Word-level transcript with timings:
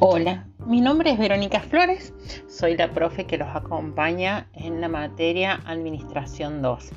Hola, 0.00 0.46
mi 0.64 0.80
nombre 0.80 1.10
es 1.10 1.18
Verónica 1.18 1.58
Flores, 1.58 2.14
soy 2.48 2.76
la 2.76 2.92
profe 2.92 3.26
que 3.26 3.36
los 3.36 3.48
acompaña 3.48 4.46
en 4.52 4.80
la 4.80 4.88
materia 4.88 5.60
Administración 5.66 6.62
2. 6.62 6.90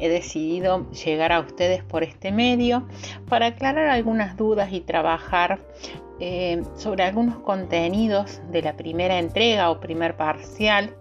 He 0.00 0.08
decidido 0.08 0.90
llegar 0.90 1.30
a 1.30 1.38
ustedes 1.38 1.84
por 1.84 2.02
este 2.02 2.32
medio 2.32 2.88
para 3.28 3.46
aclarar 3.46 3.86
algunas 3.86 4.36
dudas 4.36 4.72
y 4.72 4.80
trabajar 4.80 5.60
eh, 6.18 6.60
sobre 6.74 7.04
algunos 7.04 7.36
contenidos 7.36 8.42
de 8.50 8.62
la 8.62 8.76
primera 8.76 9.20
entrega 9.20 9.70
o 9.70 9.78
primer 9.78 10.16
parcial, 10.16 10.92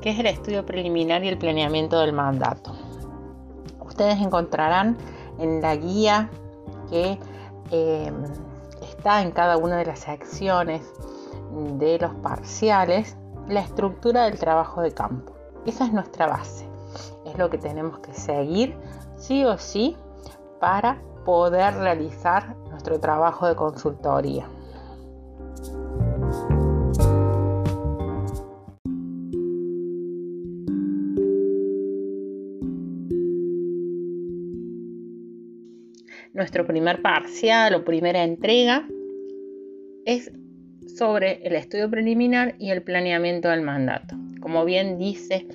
que 0.00 0.08
es 0.08 0.18
el 0.18 0.24
estudio 0.24 0.64
preliminar 0.64 1.22
y 1.22 1.28
el 1.28 1.36
planeamiento 1.36 2.00
del 2.00 2.14
mandato. 2.14 2.74
Ustedes 3.84 4.18
encontrarán 4.22 4.96
en 5.38 5.60
la 5.60 5.76
guía 5.76 6.30
que 6.88 7.18
eh, 7.70 8.10
está 9.02 9.20
en 9.20 9.32
cada 9.32 9.56
una 9.56 9.78
de 9.78 9.84
las 9.84 9.98
secciones 9.98 10.80
de 11.76 11.98
los 11.98 12.14
parciales 12.22 13.16
la 13.48 13.58
estructura 13.58 14.26
del 14.26 14.38
trabajo 14.38 14.80
de 14.80 14.92
campo. 14.92 15.32
Esa 15.66 15.86
es 15.86 15.92
nuestra 15.92 16.28
base. 16.28 16.68
Es 17.26 17.36
lo 17.36 17.50
que 17.50 17.58
tenemos 17.58 17.98
que 17.98 18.14
seguir 18.14 18.76
sí 19.16 19.44
o 19.44 19.58
sí 19.58 19.96
para 20.60 21.02
poder 21.24 21.74
realizar 21.74 22.54
nuestro 22.70 23.00
trabajo 23.00 23.48
de 23.48 23.56
consultoría. 23.56 24.46
Nuestro 36.34 36.66
primer 36.66 37.02
parcial 37.02 37.74
o 37.74 37.84
primera 37.84 38.24
entrega 38.24 38.88
es 40.06 40.32
sobre 40.96 41.46
el 41.46 41.54
estudio 41.54 41.90
preliminar 41.90 42.54
y 42.58 42.70
el 42.70 42.82
planeamiento 42.82 43.48
del 43.48 43.60
mandato. 43.60 44.16
Como 44.40 44.64
bien 44.64 44.98
dice 44.98 45.46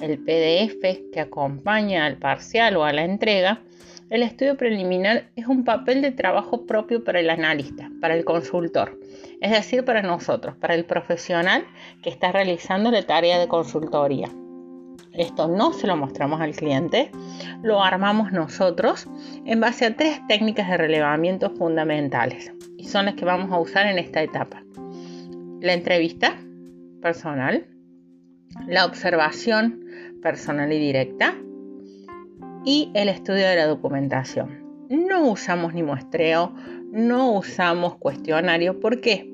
el 0.00 0.18
PDF 0.18 1.10
que 1.12 1.20
acompaña 1.20 2.06
al 2.06 2.16
parcial 2.16 2.76
o 2.76 2.84
a 2.84 2.94
la 2.94 3.04
entrega, 3.04 3.60
el 4.08 4.22
estudio 4.22 4.56
preliminar 4.56 5.30
es 5.36 5.46
un 5.46 5.64
papel 5.64 6.00
de 6.00 6.12
trabajo 6.12 6.66
propio 6.66 7.04
para 7.04 7.20
el 7.20 7.28
analista, 7.28 7.90
para 8.00 8.14
el 8.14 8.24
consultor, 8.24 8.98
es 9.40 9.50
decir, 9.50 9.84
para 9.84 10.00
nosotros, 10.00 10.56
para 10.56 10.74
el 10.74 10.86
profesional 10.86 11.64
que 12.02 12.08
está 12.08 12.32
realizando 12.32 12.90
la 12.90 13.02
tarea 13.02 13.38
de 13.38 13.48
consultoría. 13.48 14.28
Esto 15.12 15.46
no 15.46 15.72
se 15.72 15.86
lo 15.86 15.96
mostramos 15.96 16.40
al 16.40 16.54
cliente, 16.54 17.10
lo 17.62 17.82
armamos 17.82 18.32
nosotros 18.32 19.08
en 19.44 19.60
base 19.60 19.84
a 19.84 19.96
tres 19.96 20.20
técnicas 20.26 20.68
de 20.68 20.78
relevamiento 20.78 21.50
fundamentales 21.50 22.52
y 22.78 22.88
son 22.88 23.04
las 23.04 23.14
que 23.14 23.24
vamos 23.24 23.52
a 23.52 23.58
usar 23.58 23.86
en 23.86 23.98
esta 23.98 24.22
etapa. 24.22 24.62
La 25.60 25.74
entrevista 25.74 26.38
personal, 27.02 27.66
la 28.66 28.86
observación 28.86 29.84
personal 30.22 30.72
y 30.72 30.78
directa 30.78 31.34
y 32.64 32.90
el 32.94 33.08
estudio 33.08 33.46
de 33.46 33.56
la 33.56 33.66
documentación. 33.66 34.86
No 34.88 35.30
usamos 35.30 35.74
ni 35.74 35.82
muestreo, 35.82 36.54
no 36.90 37.32
usamos 37.32 37.96
cuestionario. 37.96 38.80
¿Por 38.80 39.00
qué? 39.00 39.31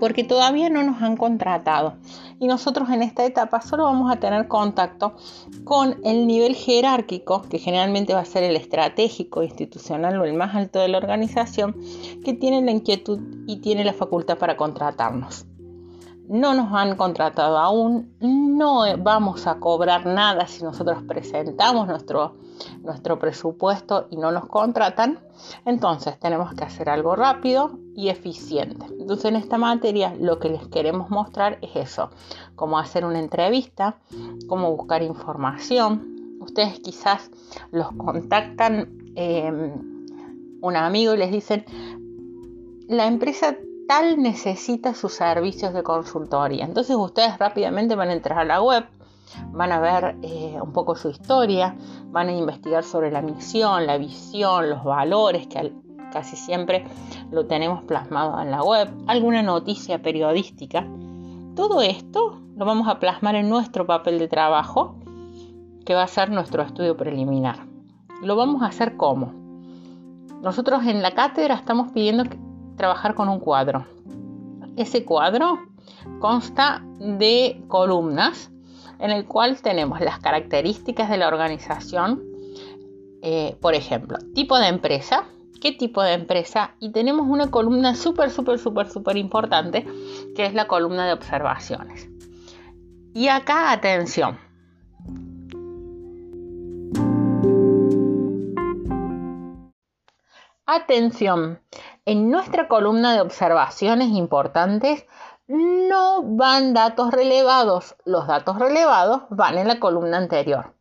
Porque 0.00 0.24
todavía 0.24 0.70
no 0.70 0.82
nos 0.82 1.02
han 1.02 1.16
contratado. 1.16 1.94
Y 2.38 2.46
nosotros 2.46 2.90
en 2.90 3.02
esta 3.02 3.24
etapa 3.24 3.60
solo 3.60 3.84
vamos 3.84 4.12
a 4.12 4.20
tener 4.20 4.48
contacto 4.48 5.14
con 5.64 5.96
el 6.04 6.26
nivel 6.26 6.54
jerárquico, 6.54 7.42
que 7.42 7.58
generalmente 7.58 8.14
va 8.14 8.20
a 8.20 8.24
ser 8.24 8.42
el 8.42 8.56
estratégico, 8.56 9.42
institucional 9.42 10.20
o 10.20 10.24
el 10.24 10.34
más 10.34 10.54
alto 10.54 10.78
de 10.80 10.88
la 10.88 10.98
organización, 10.98 11.76
que 12.24 12.34
tiene 12.34 12.62
la 12.62 12.70
inquietud 12.70 13.20
y 13.46 13.60
tiene 13.60 13.84
la 13.84 13.92
facultad 13.92 14.38
para 14.38 14.56
contratarnos. 14.56 15.46
No 16.28 16.54
nos 16.54 16.72
han 16.72 16.96
contratado 16.96 17.58
aún, 17.58 18.14
no 18.20 18.84
vamos 18.98 19.46
a 19.46 19.58
cobrar 19.58 20.06
nada 20.06 20.46
si 20.46 20.64
nosotros 20.64 21.02
presentamos 21.06 21.86
nuestro, 21.86 22.36
nuestro 22.82 23.18
presupuesto 23.18 24.06
y 24.10 24.16
no 24.16 24.30
nos 24.32 24.46
contratan, 24.46 25.18
entonces 25.64 26.18
tenemos 26.18 26.54
que 26.54 26.64
hacer 26.64 26.88
algo 26.88 27.16
rápido 27.16 27.78
y 27.94 28.08
eficiente. 28.08 28.86
Entonces 28.98 29.26
en 29.26 29.36
esta 29.36 29.58
materia 29.58 30.14
lo 30.18 30.38
que 30.38 30.48
les 30.48 30.66
queremos 30.68 31.10
mostrar 31.10 31.58
es 31.62 31.76
eso, 31.76 32.10
cómo 32.56 32.78
hacer 32.78 33.04
una 33.04 33.18
entrevista, 33.18 33.96
cómo 34.48 34.74
buscar 34.76 35.02
información. 35.02 36.38
Ustedes 36.40 36.80
quizás 36.80 37.30
los 37.70 37.90
contactan 37.92 39.12
eh, 39.16 39.72
un 40.60 40.76
amigo 40.76 41.14
y 41.14 41.18
les 41.18 41.30
dicen, 41.30 41.64
la 42.88 43.06
empresa 43.06 43.56
tal 43.86 44.22
necesita 44.22 44.94
sus 44.94 45.12
servicios 45.12 45.74
de 45.74 45.82
consultoría. 45.82 46.64
Entonces 46.64 46.96
ustedes 46.96 47.38
rápidamente 47.38 47.94
van 47.94 48.08
a 48.08 48.14
entrar 48.14 48.38
a 48.38 48.44
la 48.44 48.62
web, 48.62 48.84
van 49.52 49.72
a 49.72 49.80
ver 49.80 50.16
eh, 50.22 50.58
un 50.60 50.72
poco 50.72 50.96
su 50.96 51.08
historia, 51.10 51.76
van 52.10 52.28
a 52.28 52.32
investigar 52.32 52.84
sobre 52.84 53.10
la 53.10 53.22
misión, 53.22 53.86
la 53.86 53.98
visión, 53.98 54.70
los 54.70 54.84
valores 54.84 55.46
que 55.46 55.72
casi 56.12 56.36
siempre 56.36 56.84
lo 57.30 57.46
tenemos 57.46 57.82
plasmado 57.82 58.40
en 58.40 58.50
la 58.50 58.62
web, 58.62 58.88
alguna 59.06 59.42
noticia 59.42 60.00
periodística. 60.00 60.86
Todo 61.56 61.82
esto 61.82 62.40
lo 62.56 62.64
vamos 62.64 62.88
a 62.88 63.00
plasmar 63.00 63.34
en 63.34 63.48
nuestro 63.48 63.86
papel 63.86 64.18
de 64.18 64.28
trabajo, 64.28 64.96
que 65.84 65.94
va 65.94 66.04
a 66.04 66.08
ser 66.08 66.30
nuestro 66.30 66.62
estudio 66.62 66.96
preliminar. 66.96 67.66
Lo 68.22 68.36
vamos 68.36 68.62
a 68.62 68.66
hacer 68.66 68.96
como. 68.96 69.32
Nosotros 70.40 70.86
en 70.86 71.02
la 71.02 71.12
cátedra 71.12 71.54
estamos 71.54 71.90
pidiendo 71.92 72.24
trabajar 72.76 73.14
con 73.14 73.28
un 73.28 73.40
cuadro. 73.40 73.86
Ese 74.76 75.04
cuadro 75.04 75.58
consta 76.20 76.82
de 76.98 77.62
columnas 77.68 78.50
en 79.04 79.10
el 79.10 79.26
cual 79.26 79.60
tenemos 79.60 80.00
las 80.00 80.18
características 80.18 81.10
de 81.10 81.18
la 81.18 81.28
organización, 81.28 82.22
eh, 83.20 83.54
por 83.60 83.74
ejemplo, 83.74 84.16
tipo 84.34 84.58
de 84.58 84.68
empresa, 84.68 85.26
qué 85.60 85.72
tipo 85.72 86.02
de 86.02 86.14
empresa 86.14 86.74
y 86.80 86.90
tenemos 86.90 87.26
una 87.28 87.50
columna 87.50 87.94
súper, 87.96 88.30
súper, 88.30 88.58
súper, 88.58 88.88
súper 88.88 89.18
importante 89.18 89.86
que 90.34 90.46
es 90.46 90.54
la 90.54 90.66
columna 90.66 91.06
de 91.06 91.12
observaciones. 91.12 92.08
Y 93.12 93.28
acá, 93.28 93.72
atención. 93.72 94.38
Atención, 100.64 101.60
en 102.06 102.30
nuestra 102.30 102.68
columna 102.68 103.12
de 103.12 103.20
observaciones 103.20 104.08
importantes 104.08 105.04
no 105.46 106.22
van 106.22 106.74
datos 106.74 107.10
relevados. 107.10 107.96
Los 108.04 108.26
datos 108.26 108.58
relevados 108.58 109.22
van 109.30 109.58
en 109.58 109.68
la 109.68 109.80
columna 109.80 110.16
anterior. 110.16 110.74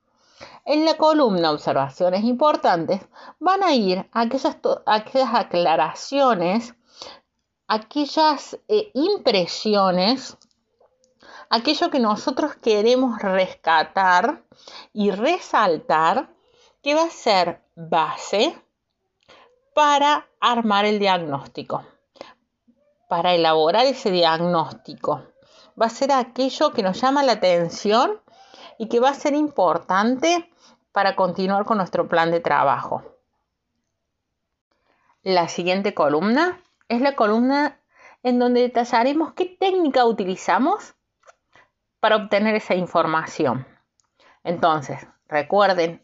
En 0.66 0.86
la 0.86 0.96
columna 0.96 1.52
observaciones 1.52 2.24
importantes 2.24 3.02
van 3.40 3.64
a 3.64 3.74
ir 3.74 4.10
aquellas, 4.14 4.58
aclaraciones, 4.86 6.74
aquellas 7.68 8.58
eh, 8.70 8.90
impresiones, 8.94 10.38
aquello 11.50 11.90
que 11.90 12.00
nosotros 12.00 12.56
queremos 12.56 13.20
rescatar 13.20 14.44
y 14.94 15.12
resaltar 15.12 16.34
que 16.82 16.96
va 16.96 17.04
a 17.04 17.10
ser 17.10 17.62
base 17.76 18.56
para 19.74 20.28
armar 20.40 20.86
el 20.86 21.00
diagnóstico, 21.00 21.84
para 23.14 23.36
elaborar 23.36 23.86
ese 23.86 24.10
diagnóstico. 24.10 25.22
Va 25.80 25.86
a 25.86 25.90
ser 25.90 26.12
aquello 26.12 26.74
que 26.74 26.82
nos 26.82 27.00
llama 27.00 27.22
la 27.22 27.34
atención 27.34 28.20
y 28.80 28.90
que 28.90 29.00
va 29.00 29.10
a 29.10 29.14
ser 29.14 29.36
importante 29.36 30.52
para 30.92 31.16
continuar 31.16 31.64
con 31.64 31.78
nuestro 31.78 32.10
plan 32.10 32.32
de 32.32 32.40
trabajo. 32.40 33.04
La 35.22 35.48
siguiente 35.48 35.94
columna 35.94 36.60
es 36.90 37.02
la 37.02 37.16
columna 37.16 37.80
en 38.24 38.40
donde 38.40 38.62
detallaremos 38.62 39.34
qué 39.34 39.46
técnica 39.46 40.06
utilizamos 40.06 40.96
para 42.00 42.16
obtener 42.16 42.56
esa 42.56 42.74
información. 42.74 43.68
Entonces, 44.44 45.06
recuerden, 45.28 46.02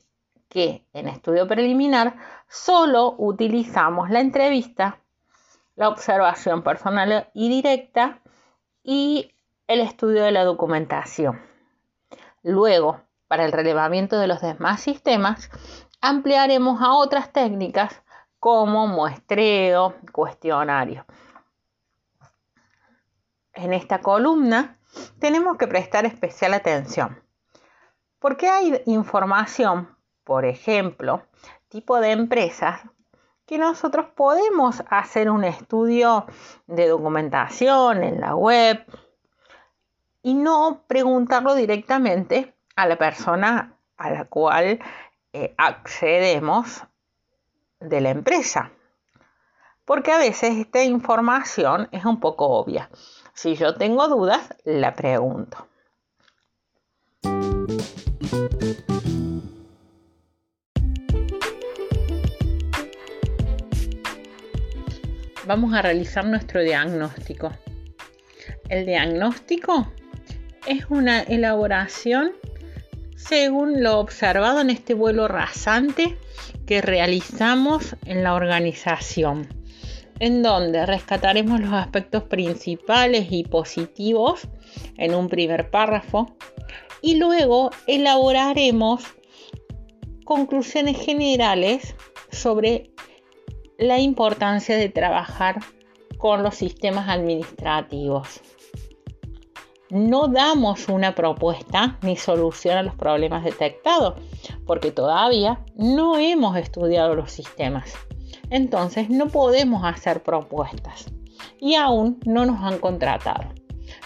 que 0.48 0.86
en 0.94 1.08
estudio 1.08 1.48
preliminar 1.48 2.18
solo 2.48 3.16
utilizamos 3.18 4.10
la 4.10 4.20
entrevista, 4.20 5.00
la 5.80 5.88
observación 5.88 6.62
personal 6.62 7.30
y 7.34 7.48
directa 7.48 8.20
y 8.84 9.34
el 9.66 9.80
estudio 9.80 10.24
de 10.24 10.32
la 10.32 10.44
documentación. 10.44 11.42
Luego, 12.44 13.00
para 13.30 13.46
el 13.46 13.54
relevamiento 13.54 14.20
de 14.20 14.28
los 14.28 14.42
demás 14.42 14.82
sistemas, 14.82 15.50
ampliaremos 16.02 16.82
a 16.82 16.94
otras 16.94 17.32
técnicas 17.32 18.04
como 18.40 18.88
muestreo, 18.88 19.96
cuestionario. 20.12 21.06
En 23.54 23.72
esta 23.72 24.02
columna 24.02 24.78
tenemos 25.20 25.56
que 25.56 25.68
prestar 25.68 26.06
especial 26.06 26.54
atención 26.54 27.24
porque 28.20 28.50
hay 28.50 28.82
información 28.86 29.96
por 30.30 30.46
ejemplo, 30.46 31.24
tipo 31.70 32.00
de 32.00 32.12
empresas 32.12 32.82
que 33.50 33.58
nosotros 33.58 34.06
podemos 34.16 34.84
hacer 34.92 35.28
un 35.28 35.44
estudio 35.44 36.28
de 36.68 36.88
documentación 36.88 38.04
en 38.04 38.22
la 38.22 38.36
web 38.36 38.86
y 40.22 40.36
no 40.36 40.84
preguntarlo 40.86 41.56
directamente 41.56 42.54
a 42.76 42.86
la 42.86 42.96
persona 43.00 43.74
a 43.98 44.12
la 44.12 44.26
cual 44.26 44.80
eh, 45.34 45.56
accedemos 45.58 46.84
de 47.80 48.02
la 48.02 48.12
empresa. 48.12 48.72
Porque 49.84 50.12
a 50.12 50.20
veces 50.20 50.56
esta 50.58 50.84
información 50.84 51.90
es 51.92 52.06
un 52.06 52.20
poco 52.20 52.50
obvia. 52.50 52.92
Si 53.34 53.56
yo 53.56 53.74
tengo 53.74 54.08
dudas, 54.08 54.48
la 54.64 54.94
pregunto. 54.94 55.68
Vamos 65.50 65.74
a 65.74 65.82
realizar 65.82 66.24
nuestro 66.28 66.62
diagnóstico. 66.62 67.52
El 68.70 68.86
diagnóstico 68.86 69.92
es 70.68 70.86
una 70.92 71.22
elaboración 71.22 72.34
según 73.16 73.82
lo 73.82 73.98
observado 73.98 74.62
en 74.62 74.70
este 74.70 74.94
vuelo 74.94 75.28
rasante 75.28 76.20
que 76.68 76.84
realizamos 76.84 77.96
en 78.06 78.22
la 78.22 78.36
organización, 78.36 79.48
en 80.20 80.44
donde 80.44 80.86
rescataremos 80.86 81.60
los 81.60 81.74
aspectos 81.74 82.26
principales 82.26 83.30
y 83.32 83.44
positivos 83.44 84.48
en 84.98 85.16
un 85.16 85.30
primer 85.30 85.72
párrafo 85.72 86.38
y 87.02 87.16
luego 87.16 87.72
elaboraremos 87.88 89.04
conclusiones 90.26 91.04
generales 91.04 91.96
sobre 92.32 92.92
la 93.80 93.98
importancia 93.98 94.76
de 94.76 94.90
trabajar 94.90 95.62
con 96.18 96.44
los 96.44 96.56
sistemas 96.56 97.08
administrativos 97.08 98.42
no 99.90 100.28
damos 100.28 100.88
una 100.88 101.16
propuesta 101.16 101.98
ni 102.02 102.16
solución 102.16 102.78
a 102.78 102.84
los 102.84 102.94
problemas 102.94 103.44
detectados, 103.44 104.22
porque 104.68 104.92
todavía 104.92 105.64
no 105.76 106.20
hemos 106.20 106.58
estudiado 106.58 107.16
los 107.16 107.32
sistemas. 107.32 107.94
Entonces 108.52 109.10
no 109.10 109.30
podemos 109.30 109.84
hacer 109.84 110.22
propuestas 110.22 111.08
y 111.60 111.76
aún 111.76 112.20
no 112.26 112.46
nos 112.46 112.62
han 112.62 112.80
contratado. 112.80 113.46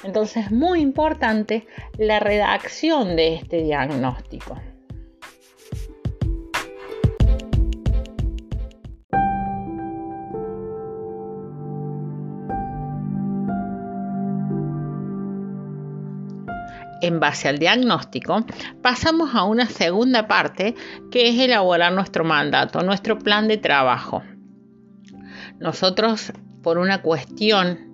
Entonces 0.03 0.45
es 0.45 0.51
muy 0.51 0.81
importante 0.81 1.67
la 1.97 2.19
redacción 2.19 3.15
de 3.15 3.35
este 3.35 3.63
diagnóstico. 3.63 4.55
En 17.03 17.19
base 17.19 17.50
al 17.50 17.59
diagnóstico, 17.59 18.45
pasamos 18.81 19.35
a 19.35 19.44
una 19.44 19.67
segunda 19.67 20.25
parte 20.25 20.73
que 21.11 21.29
es 21.29 21.38
elaborar 21.38 21.91
nuestro 21.91 22.23
mandato, 22.23 22.81
nuestro 22.81 23.19
plan 23.19 23.50
de 23.50 23.57
trabajo. 23.57 24.23
Nosotros, 25.59 26.31
por 26.63 26.77
una 26.77 27.01
cuestión 27.01 27.91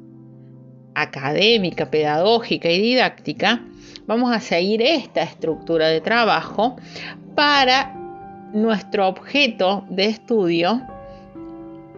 académica, 0.94 1.90
pedagógica 1.90 2.70
y 2.70 2.80
didáctica, 2.80 3.66
vamos 4.06 4.32
a 4.32 4.40
seguir 4.40 4.84
esta 4.84 5.24
estructura 5.24 5.88
de 5.88 6.02
trabajo 6.02 6.76
para 7.36 7.96
nuestro 8.54 9.08
objeto 9.08 9.86
de 9.90 10.06
estudio, 10.06 10.84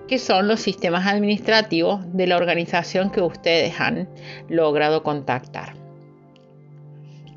que 0.08 0.18
son 0.18 0.48
los 0.48 0.62
sistemas 0.62 1.08
administrativos 1.08 2.00
de 2.13 2.28
la 2.28 2.38
organización 2.38 3.12
que 3.12 3.22
ustedes 3.22 3.80
han 3.81 4.08
logrado 4.48 5.04
contactar 5.04 5.81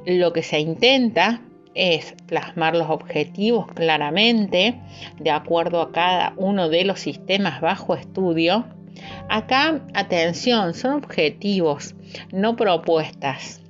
lo 0.07 0.33
que 0.33 0.43
se 0.43 0.61
intenta 0.61 1.41
es 1.75 2.15
plasmar 2.27 2.77
los 2.77 2.89
objetivos 2.89 3.67
claramente 3.73 4.81
de 5.19 5.31
acuerdo 5.31 5.81
a 5.81 5.93
cada 5.93 6.35
uno 6.37 6.69
de 6.69 6.85
los 6.85 7.01
sistemas 7.01 7.61
bajo 7.61 7.95
estudio. 7.95 8.65
Acá, 9.29 9.85
atención, 9.95 10.75
son 10.75 10.95
objetivos, 10.95 11.95
no 12.33 12.57
propuestas. 12.57 13.61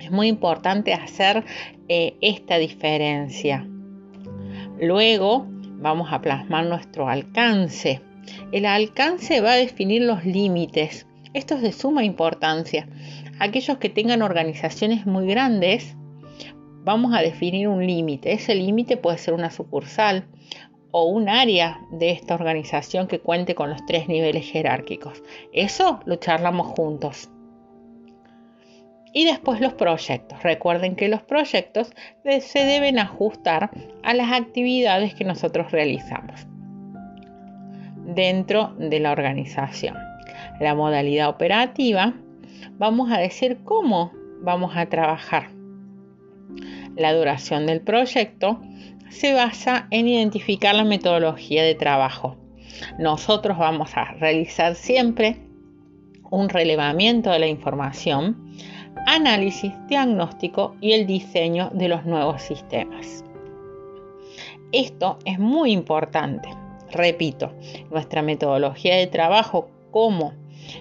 Es 0.00 0.10
muy 0.10 0.28
importante 0.28 0.92
hacer 0.92 1.44
eh, 1.88 2.16
esta 2.20 2.58
diferencia. 2.58 3.66
Luego 4.80 5.46
vamos 5.78 6.12
a 6.12 6.20
plasmar 6.20 6.66
nuestro 6.66 7.08
alcance. 7.08 8.02
El 8.52 8.66
alcance 8.66 9.40
va 9.40 9.52
a 9.52 9.56
definir 9.56 10.02
los 10.02 10.24
límites. 10.24 11.06
Esto 11.32 11.54
es 11.54 11.62
de 11.62 11.72
suma 11.72 12.04
importancia 12.04 12.88
aquellos 13.38 13.78
que 13.78 13.88
tengan 13.88 14.22
organizaciones 14.22 15.06
muy 15.06 15.26
grandes, 15.26 15.96
vamos 16.84 17.14
a 17.14 17.20
definir 17.22 17.68
un 17.68 17.86
límite. 17.86 18.32
Ese 18.32 18.54
límite 18.54 18.96
puede 18.96 19.18
ser 19.18 19.34
una 19.34 19.50
sucursal 19.50 20.26
o 20.90 21.06
un 21.06 21.28
área 21.28 21.80
de 21.90 22.10
esta 22.10 22.34
organización 22.34 23.08
que 23.08 23.18
cuente 23.18 23.54
con 23.54 23.70
los 23.70 23.84
tres 23.86 24.06
niveles 24.06 24.48
jerárquicos. 24.48 25.22
Eso 25.52 26.00
lo 26.04 26.16
charlamos 26.16 26.68
juntos. 26.68 27.30
Y 29.12 29.24
después 29.24 29.60
los 29.60 29.74
proyectos. 29.74 30.42
Recuerden 30.42 30.96
que 30.96 31.08
los 31.08 31.22
proyectos 31.22 31.92
se 32.40 32.64
deben 32.64 32.98
ajustar 32.98 33.70
a 34.02 34.14
las 34.14 34.32
actividades 34.32 35.14
que 35.14 35.24
nosotros 35.24 35.70
realizamos 35.72 36.46
dentro 38.06 38.74
de 38.78 39.00
la 39.00 39.12
organización. 39.12 39.96
La 40.60 40.74
modalidad 40.74 41.28
operativa 41.28 42.14
vamos 42.78 43.10
a 43.10 43.18
decir 43.18 43.58
cómo 43.64 44.12
vamos 44.40 44.76
a 44.76 44.86
trabajar. 44.86 45.50
La 46.96 47.12
duración 47.12 47.66
del 47.66 47.80
proyecto 47.80 48.60
se 49.08 49.32
basa 49.32 49.86
en 49.90 50.08
identificar 50.08 50.74
la 50.74 50.84
metodología 50.84 51.62
de 51.62 51.74
trabajo. 51.74 52.36
Nosotros 52.98 53.58
vamos 53.58 53.96
a 53.96 54.12
realizar 54.12 54.74
siempre 54.74 55.38
un 56.30 56.48
relevamiento 56.48 57.30
de 57.30 57.38
la 57.38 57.46
información, 57.46 58.54
análisis, 59.06 59.72
diagnóstico 59.88 60.74
y 60.80 60.92
el 60.92 61.06
diseño 61.06 61.70
de 61.72 61.88
los 61.88 62.04
nuevos 62.04 62.42
sistemas. 62.42 63.24
Esto 64.72 65.18
es 65.24 65.38
muy 65.38 65.72
importante. 65.72 66.48
Repito, 66.90 67.52
nuestra 67.90 68.22
metodología 68.22 68.96
de 68.96 69.06
trabajo 69.06 69.68
como 69.90 70.32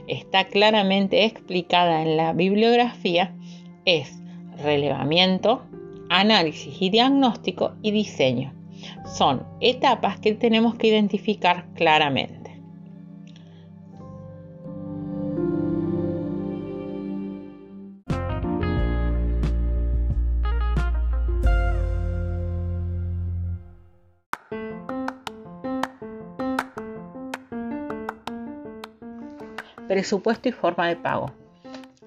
está 0.07 0.45
claramente 0.45 1.25
explicada 1.25 2.01
en 2.01 2.17
la 2.17 2.33
bibliografía 2.33 3.35
es 3.85 4.11
relevamiento, 4.61 5.63
análisis 6.09 6.75
y 6.79 6.89
diagnóstico 6.89 7.73
y 7.81 7.91
diseño. 7.91 8.53
Son 9.05 9.45
etapas 9.61 10.19
que 10.19 10.33
tenemos 10.33 10.75
que 10.75 10.87
identificar 10.87 11.65
claramente. 11.75 12.42
Presupuesto 29.87 30.49
y 30.49 30.51
forma 30.51 30.87
de 30.87 30.95
pago. 30.95 31.31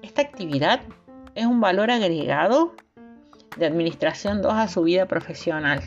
Esta 0.01 0.21
actividad 0.21 0.81
es 1.35 1.45
un 1.45 1.61
valor 1.61 1.91
agregado 1.91 2.73
de 3.57 3.65
Administración 3.65 4.41
2 4.41 4.53
a 4.53 4.67
su 4.67 4.83
vida 4.83 5.07
profesional. 5.07 5.81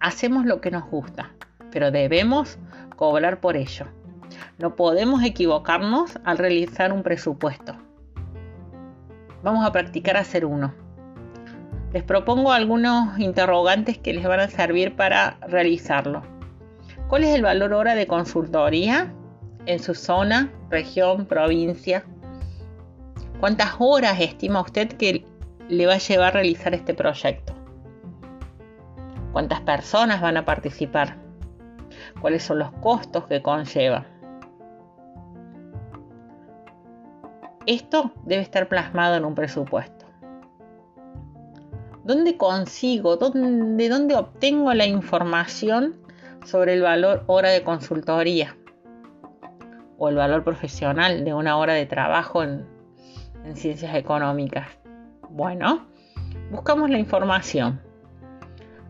Hacemos 0.00 0.44
lo 0.44 0.60
que 0.60 0.70
nos 0.70 0.88
gusta, 0.88 1.32
pero 1.70 1.90
debemos 1.90 2.58
cobrar 2.96 3.40
por 3.40 3.56
ello. 3.56 3.86
No 4.58 4.76
podemos 4.76 5.22
equivocarnos 5.22 6.18
al 6.24 6.38
realizar 6.38 6.92
un 6.92 7.02
presupuesto. 7.02 7.76
Vamos 9.42 9.64
a 9.64 9.72
practicar 9.72 10.16
hacer 10.16 10.44
uno. 10.44 10.74
Les 11.92 12.02
propongo 12.02 12.52
algunos 12.52 13.18
interrogantes 13.18 13.98
que 13.98 14.12
les 14.12 14.26
van 14.26 14.40
a 14.40 14.48
servir 14.48 14.96
para 14.96 15.38
realizarlo. 15.46 16.22
¿Cuál 17.08 17.24
es 17.24 17.34
el 17.34 17.42
valor 17.42 17.72
hora 17.72 17.94
de 17.94 18.06
consultoría? 18.06 19.12
En 19.66 19.80
su 19.80 19.94
zona, 19.94 20.52
región, 20.70 21.26
provincia. 21.26 22.04
¿Cuántas 23.40 23.74
horas 23.78 24.18
estima 24.20 24.60
usted 24.60 24.88
que 24.88 25.26
le 25.68 25.86
va 25.86 25.94
a 25.94 25.98
llevar 25.98 26.28
a 26.28 26.30
realizar 26.30 26.74
este 26.74 26.94
proyecto? 26.94 27.52
¿Cuántas 29.32 29.60
personas 29.60 30.22
van 30.22 30.36
a 30.36 30.44
participar? 30.44 31.16
¿Cuáles 32.20 32.42
son 32.42 32.60
los 32.60 32.70
costos 32.80 33.26
que 33.26 33.42
conlleva? 33.42 34.06
Esto 37.66 38.12
debe 38.24 38.42
estar 38.42 38.68
plasmado 38.68 39.16
en 39.16 39.24
un 39.24 39.34
presupuesto. 39.34 40.06
¿Dónde 42.04 42.36
consigo, 42.36 43.16
de 43.16 43.88
dónde 43.88 44.14
obtengo 44.14 44.72
la 44.72 44.86
información 44.86 45.96
sobre 46.44 46.74
el 46.74 46.82
valor 46.82 47.24
hora 47.26 47.50
de 47.50 47.64
consultoría 47.64 48.56
o 49.98 50.08
el 50.08 50.16
valor 50.16 50.44
profesional 50.44 51.24
de 51.24 51.34
una 51.34 51.56
hora 51.56 51.74
de 51.74 51.86
trabajo 51.86 52.42
en, 52.42 52.66
en 53.44 53.56
ciencias 53.56 53.94
económicas. 53.94 54.68
Bueno, 55.30 55.86
buscamos 56.50 56.90
la 56.90 56.98
información. 56.98 57.80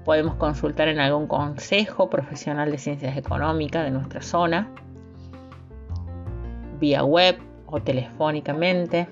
Podemos 0.05 0.37
consultar 0.37 0.89
en 0.89 1.01
algún 1.01 1.27
consejo 1.27 2.09
profesional 2.09 2.71
de 2.71 2.79
ciencias 2.79 3.17
económicas 3.17 3.85
de 3.85 3.91
nuestra 3.91 4.23
zona, 4.23 4.71
vía 6.79 7.03
web 7.03 7.39
o 7.67 7.81
telefónicamente. 7.81 9.09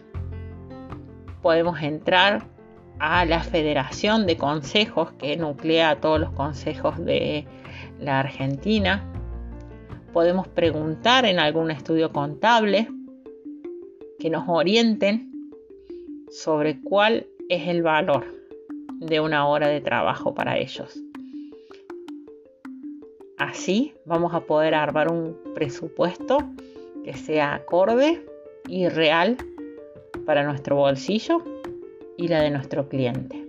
Podemos 1.43 1.83
entrar 1.83 2.45
a 2.99 3.25
la 3.25 3.41
Federación 3.41 4.27
de 4.27 4.37
Consejos 4.37 5.13
que 5.13 5.37
nuclea 5.37 5.91
a 5.91 5.97
todos 5.97 6.21
los 6.21 6.31
consejos 6.31 6.97
de 7.05 7.47
la 7.99 8.21
Argentina. 8.21 9.05
Podemos 10.15 10.47
preguntar 10.47 11.25
en 11.25 11.41
algún 11.41 11.73
estudio 11.73 12.13
contable 12.13 12.87
que 14.21 14.31
nos 14.31 14.45
orienten 14.49 15.51
sobre 16.31 16.81
cuál 16.81 17.27
es 17.49 17.67
el 17.67 17.83
valor 17.83 18.25
de 19.01 19.19
una 19.19 19.49
hora 19.49 19.67
de 19.67 19.81
trabajo 19.81 20.33
para 20.33 20.57
ellos. 20.57 20.97
Así 23.39 23.93
vamos 24.07 24.33
a 24.35 24.41
poder 24.47 24.75
armar 24.75 25.11
un 25.11 25.37
presupuesto 25.53 26.39
que 27.05 27.15
sea 27.15 27.57
acorde 27.57 28.25
y 28.69 28.89
real 28.89 29.37
para 30.25 30.45
nuestro 30.45 30.77
bolsillo 30.77 31.43
y 32.17 32.29
la 32.29 32.41
de 32.41 32.51
nuestro 32.51 32.89
cliente. 32.89 33.44